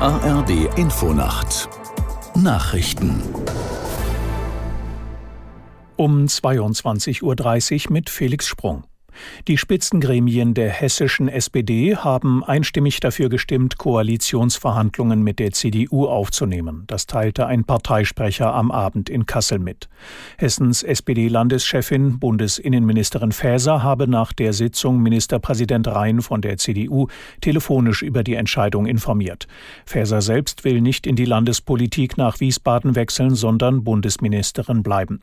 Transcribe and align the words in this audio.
ARD 0.00 0.78
Infonacht 0.78 1.68
Nachrichten 2.34 3.22
um 5.96 6.24
22.30 6.24 7.22
Uhr 7.22 7.92
mit 7.92 8.08
Felix 8.08 8.46
Sprung. 8.46 8.84
Die 9.48 9.58
Spitzengremien 9.58 10.54
der 10.54 10.70
hessischen 10.70 11.28
SPD 11.28 11.96
haben 11.96 12.44
einstimmig 12.44 13.00
dafür 13.00 13.28
gestimmt, 13.28 13.78
Koalitionsverhandlungen 13.78 15.22
mit 15.22 15.38
der 15.38 15.52
CDU 15.52 16.06
aufzunehmen. 16.06 16.84
Das 16.86 17.06
teilte 17.06 17.46
ein 17.46 17.64
Parteisprecher 17.64 18.54
am 18.54 18.70
Abend 18.70 19.08
in 19.08 19.26
Kassel 19.26 19.58
mit. 19.58 19.88
Hessens 20.38 20.82
SPD-Landeschefin, 20.82 22.18
Bundesinnenministerin 22.18 23.32
Faeser, 23.32 23.82
habe 23.82 24.08
nach 24.08 24.32
der 24.32 24.52
Sitzung 24.52 25.00
Ministerpräsident 25.02 25.88
Rhein 25.88 26.20
von 26.20 26.40
der 26.40 26.56
CDU 26.56 27.08
telefonisch 27.40 28.02
über 28.02 28.22
die 28.22 28.34
Entscheidung 28.34 28.86
informiert. 28.86 29.46
Faeser 29.84 30.22
selbst 30.22 30.64
will 30.64 30.80
nicht 30.80 31.06
in 31.06 31.16
die 31.16 31.24
Landespolitik 31.24 32.16
nach 32.16 32.40
Wiesbaden 32.40 32.94
wechseln, 32.94 33.34
sondern 33.34 33.84
Bundesministerin 33.84 34.82
bleiben. 34.82 35.20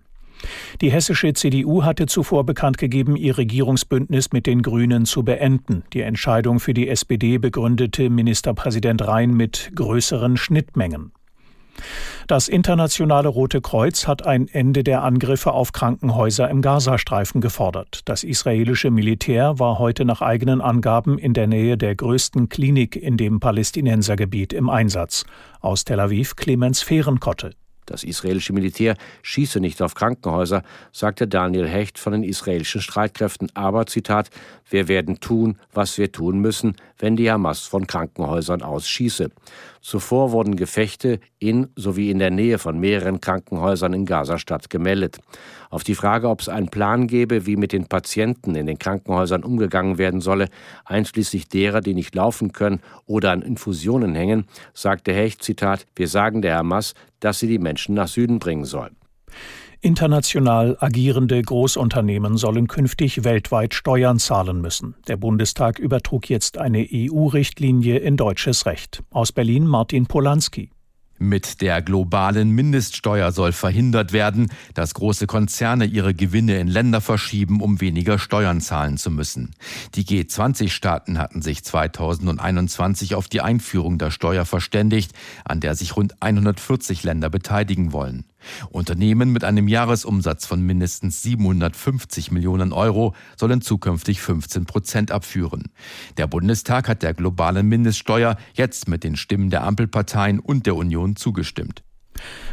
Die 0.82 0.92
hessische 0.92 1.34
CDU 1.34 1.84
hatte 1.84 2.06
zuvor 2.06 2.46
bekannt 2.46 2.78
gegeben, 2.78 3.16
ihr 3.16 3.38
Regierungsbündnis 3.38 4.32
mit 4.32 4.46
den 4.46 4.62
Grünen 4.62 5.06
zu 5.06 5.24
beenden. 5.24 5.84
Die 5.94 6.02
Entscheidung 6.02 6.60
für 6.60 6.74
die 6.74 6.90
SPD 6.90 7.38
begründete 7.38 8.10
Ministerpräsident 8.10 9.08
Rhein 9.08 9.34
mit 9.34 9.72
größeren 9.76 10.38
Schnittmengen. 10.38 11.12
Das 12.28 12.48
internationale 12.48 13.30
Rote 13.30 13.62
Kreuz 13.62 14.08
hat 14.08 14.26
ein 14.26 14.48
Ende 14.48 14.84
der 14.84 15.04
Angriffe 15.04 15.54
auf 15.54 15.72
Krankenhäuser 15.72 16.50
im 16.50 16.62
Gazastreifen 16.62 17.40
gefordert. 17.40 18.02
Das 18.06 18.24
israelische 18.24 18.92
Militär 18.92 19.60
war 19.60 19.80
heute 19.80 20.04
nach 20.04 20.22
eigenen 20.22 20.60
Angaben 20.60 21.18
in 21.18 21.34
der 21.34 21.48
Nähe 21.48 21.78
der 21.78 21.96
größten 21.96 22.50
Klinik 22.50 22.96
in 22.96 23.16
dem 23.16 23.40
Palästinensergebiet 23.40 24.54
im 24.54 24.70
Einsatz. 24.70 25.26
Aus 25.62 25.86
Tel 25.86 26.00
Aviv 26.00 26.36
Clemens 26.36 26.82
Fehrenkotte. 26.82 27.52
Das 27.88 28.04
israelische 28.04 28.54
Militär 28.54 28.96
schieße 29.24 29.60
nicht 29.60 29.82
auf 29.82 29.96
Krankenhäuser, 29.96 30.62
sagte 30.92 31.28
Daniel 31.28 31.68
Hecht 31.68 31.98
von 31.98 32.14
den 32.14 32.24
israelischen 32.24 32.82
Streitkräften. 32.82 33.50
Aber, 33.56 33.88
Zitat, 33.88 34.30
wir 34.70 34.88
werden 34.88 35.20
tun, 35.20 35.58
was 35.74 35.98
wir 35.98 36.12
tun 36.12 36.40
müssen, 36.40 36.76
wenn 37.00 37.16
die 37.16 37.32
Hamas 37.32 37.62
von 37.62 37.88
Krankenhäusern 37.88 38.62
aus 38.62 38.88
schieße. 38.88 39.32
Zuvor 39.82 40.34
wurden 40.34 40.58
Gefechte 40.58 41.22
in 41.40 41.70
sowie 41.78 42.12
in 42.12 42.20
der 42.20 42.30
Nähe 42.30 42.58
von 42.58 42.78
mehreren 42.78 43.22
Krankenhäusern 43.22 43.94
in 43.94 44.06
Gazastadt 44.06 44.70
gemeldet. 44.70 45.20
Auf 45.70 45.86
die 45.86 45.96
Frage, 45.96 46.28
ob 46.28 46.42
es 46.42 46.50
einen 46.50 46.68
Plan 46.68 47.08
gäbe, 47.08 47.46
wie 47.46 47.56
mit 47.56 47.72
den 47.72 47.88
Patienten 47.88 48.56
in 48.56 48.66
den 48.66 48.80
Krankenhäusern 48.80 49.44
umgegangen 49.44 49.98
werden 49.98 50.20
solle, 50.20 50.50
einschließlich 50.84 51.48
derer, 51.48 51.80
die 51.80 51.94
nicht 51.94 52.16
laufen 52.16 52.52
können 52.52 52.82
oder 53.06 53.32
an 53.32 53.42
Infusionen 53.42 54.14
hängen, 54.14 54.46
sagte 54.74 55.14
Hecht, 55.14 55.42
Zitat, 55.42 55.86
wir 55.96 56.10
sagen 56.10 56.42
der 56.42 56.58
Hamas, 56.58 56.94
dass 57.20 57.40
sie 57.40 57.48
die 57.48 57.60
Menschen 57.60 57.77
nach 57.90 58.08
Süden 58.08 58.40
bringen 58.40 58.66
soll. 58.66 58.92
International 59.82 60.76
agierende 60.80 61.40
Großunternehmen 61.42 62.38
sollen 62.38 62.68
künftig 62.68 63.24
weltweit 63.24 63.76
Steuern 63.76 64.18
zahlen 64.18 64.60
müssen. 64.60 64.96
Der 65.08 65.18
Bundestag 65.18 65.78
übertrug 65.78 66.30
jetzt 66.30 66.58
eine 66.58 66.88
EU-Richtlinie 66.92 68.00
in 68.00 68.18
deutsches 68.18 68.66
Recht. 68.66 69.04
Aus 69.12 69.32
Berlin 69.32 69.68
Martin 69.68 70.08
Polanski. 70.08 70.72
Mit 71.20 71.62
der 71.62 71.82
globalen 71.82 72.52
Mindeststeuer 72.52 73.32
soll 73.32 73.52
verhindert 73.52 74.14
werden, 74.14 74.52
dass 74.76 74.94
große 74.94 75.26
Konzerne 75.26 75.86
ihre 75.86 76.14
Gewinne 76.14 76.60
in 76.60 76.68
Länder 76.68 77.02
verschieben, 77.02 77.60
um 77.62 77.82
weniger 77.82 78.20
Steuern 78.20 78.62
zahlen 78.62 78.98
zu 78.98 79.10
müssen. 79.10 79.56
Die 79.96 80.04
G20-Staaten 80.04 81.18
hatten 81.18 81.42
sich 81.42 81.64
2021 81.64 83.16
auf 83.16 83.28
die 83.28 83.42
Einführung 83.42 83.98
der 83.98 84.12
Steuer 84.12 84.46
verständigt, 84.46 85.12
an 85.44 85.60
der 85.60 85.76
sich 85.76 85.96
rund 85.96 86.22
140 86.22 87.04
Länder 87.04 87.32
beteiligen 87.32 87.94
wollen. 87.94 88.26
Unternehmen 88.70 89.32
mit 89.32 89.44
einem 89.44 89.68
Jahresumsatz 89.68 90.46
von 90.46 90.62
mindestens 90.62 91.22
750 91.24 92.32
Millionen 92.32 92.74
Euro 92.74 93.16
sollen 93.36 93.62
zukünftig 93.62 94.22
15 94.22 94.66
Prozent 94.66 95.12
abführen. 95.12 95.72
Der 96.18 96.28
Bundestag 96.28 96.88
hat 96.88 97.04
der 97.04 97.14
globalen 97.14 97.68
Mindeststeuer 97.68 98.38
jetzt 98.54 98.88
mit 98.88 99.04
den 99.04 99.16
Stimmen 99.16 99.50
der 99.50 99.64
Ampelparteien 99.64 100.40
und 100.40 100.66
der 100.66 100.76
Union 100.76 101.16
zugestimmt. 101.16 101.84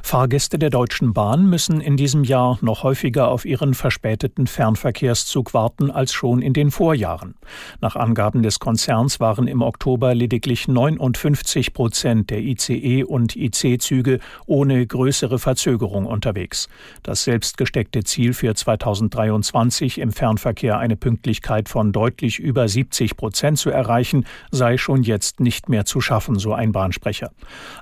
Fahrgäste 0.04 0.59
der 0.59 0.69
Deutschen 0.69 1.15
Bahn 1.15 1.48
müssen 1.48 1.81
in 1.81 1.97
diesem 1.97 2.25
Jahr 2.25 2.59
noch 2.60 2.82
häufiger 2.82 3.28
auf 3.28 3.47
ihren 3.47 3.72
verspäteten 3.72 4.47
Fernverkehrszug 4.47 5.54
warten 5.54 5.91
als 5.91 6.12
schon 6.12 6.42
in 6.42 6.53
den 6.53 6.70
Vorjahren. 6.70 7.37
Nach 7.81 7.97
Angaben 7.97 8.43
des 8.43 8.60
Konzerns 8.60 9.19
waren 9.19 9.48
im 9.48 9.62
Oktober 9.62 10.14
lediglich 10.14 10.69
59 10.69 11.72
Prozent 11.72 12.28
der 12.28 12.41
ICE 12.41 13.04
und 13.04 13.34
IC-Züge 13.34 14.20
ohne 14.44 14.87
größere 14.87 15.38
Verzögerung 15.38 16.04
unterwegs. 16.04 16.69
Das 17.03 17.25
selbstgesteckte 17.25 18.04
Ziel 18.04 18.34
für 18.34 18.54
2023 18.54 19.98
im 19.98 20.12
Fernverkehr 20.12 20.76
eine 20.78 20.97
Pünktlichkeit 20.97 21.70
von 21.70 21.93
deutlich 21.93 22.38
über 22.38 22.69
70 22.69 23.16
Prozent 23.16 23.59
zu 23.59 23.70
erreichen, 23.70 24.26
sei 24.50 24.76
schon 24.76 25.03
jetzt 25.03 25.41
nicht 25.41 25.70
mehr 25.70 25.87
zu 25.87 26.03
schaffen, 26.03 26.38
so 26.38 26.53
ein 26.53 26.72
Bahnsprecher. 26.72 27.32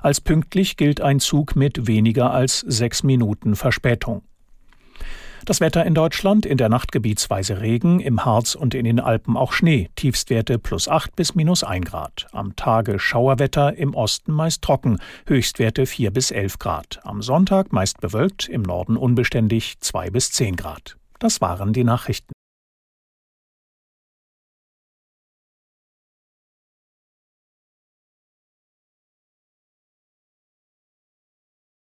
Als 0.01 0.21
pünktlich 0.21 0.77
gilt 0.77 1.01
ein 1.01 1.19
Zug 1.19 1.57
mit 1.57 1.73
mit 1.73 1.87
weniger 2.13 2.31
als 2.31 2.59
sechs 2.59 3.01
Minuten 3.01 3.55
Verspätung. 3.55 4.21
Das 5.45 5.59
Wetter 5.59 5.83
in 5.83 5.95
Deutschland, 5.95 6.45
in 6.45 6.57
der 6.57 6.69
Nacht 6.69 6.91
gebietsweise 6.91 7.59
Regen, 7.59 7.99
im 7.99 8.23
Harz 8.23 8.55
und 8.55 8.75
in 8.75 8.85
den 8.85 8.99
Alpen 8.99 9.35
auch 9.35 9.51
Schnee, 9.51 9.89
Tiefstwerte 9.95 10.57
plus 10.59 10.87
8 10.87 11.15
bis 11.15 11.35
minus 11.35 11.63
1 11.63 11.85
Grad. 11.85 12.27
Am 12.31 12.55
Tage 12.55 12.99
Schauerwetter, 12.99 13.75
im 13.75 13.95
Osten 13.95 14.31
meist 14.31 14.61
trocken, 14.61 14.99
Höchstwerte 15.25 15.85
4 15.85 16.11
bis 16.11 16.31
11 16.31 16.59
Grad. 16.59 16.99
Am 17.03 17.21
Sonntag 17.21 17.73
meist 17.73 17.99
bewölkt, 17.99 18.47
im 18.47 18.61
Norden 18.61 18.95
unbeständig 18.95 19.79
2 19.79 20.11
bis 20.11 20.31
10 20.31 20.55
Grad. 20.55 20.97
Das 21.19 21.41
waren 21.41 21.73
die 21.73 21.83
Nachrichten. 21.83 22.32